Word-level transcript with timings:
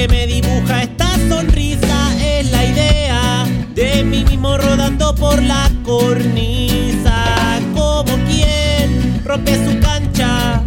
que 0.00 0.08
me 0.08 0.26
dibuja 0.26 0.84
esta 0.84 1.10
sonrisa 1.28 2.16
es 2.18 2.50
la 2.50 2.64
idea 2.64 3.44
de 3.74 4.02
mí 4.02 4.24
mismo 4.24 4.56
rodando 4.56 5.14
por 5.14 5.42
la 5.42 5.70
cornisa. 5.84 7.58
Como 7.74 8.16
quien 8.24 9.20
rompe 9.22 9.56
su 9.56 9.78
cancha, 9.78 10.62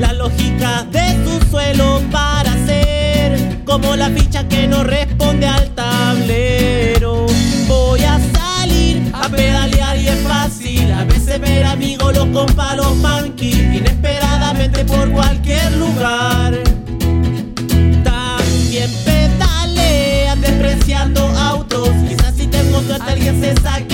la 0.00 0.12
lógica 0.14 0.82
de 0.90 1.16
su 1.24 1.48
suelo 1.48 2.02
para 2.10 2.52
ser 2.66 3.62
como 3.64 3.94
la 3.94 4.10
ficha 4.10 4.48
que 4.48 4.66
no 4.66 4.82
responde 4.82 5.46
al 5.46 5.71
Since 23.40 23.64
I 23.64 23.91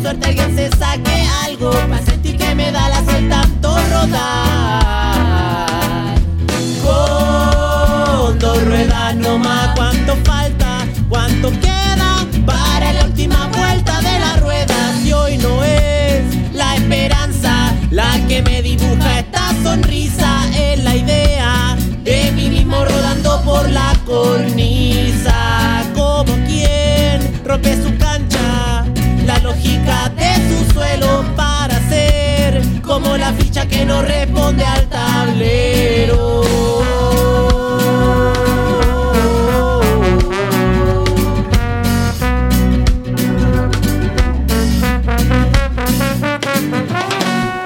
suerte 0.00 0.26
alguien 0.26 0.56
se 0.56 0.68
saque 0.76 1.26
algo. 1.44 1.61
la 33.16 33.32
ficha 33.32 33.66
que 33.66 33.84
no 33.84 34.02
responde 34.02 34.64
al 34.64 34.88
tablero. 34.88 36.42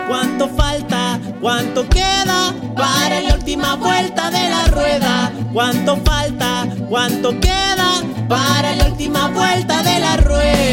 ¿Cuánto 0.09 0.49
falta? 0.49 1.21
¿Cuánto 1.41 1.89
queda 1.89 2.55
para 2.77 3.21
la 3.21 3.34
última 3.34 3.77
vuelta 3.77 4.31
de 4.31 4.49
la 4.49 4.67
rueda? 4.69 5.33
¿Cuánto 5.53 5.97
falta? 6.05 6.67
¿Cuánto 6.89 7.39
queda 7.41 8.03
para 8.28 8.75
la 8.75 8.87
última 8.87 9.28
vuelta 9.28 9.83
de 9.83 10.01
la 10.01 10.17
rueda? 10.17 10.66